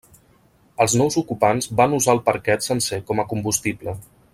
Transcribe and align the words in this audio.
Els 0.85 0.95
nous 1.01 1.17
ocupants 1.21 1.69
van 1.83 1.95
usar 1.99 2.17
el 2.17 2.25
parquet 2.31 2.69
sencer 2.71 3.03
com 3.11 3.23
a 3.27 3.31
combustible. 3.35 3.99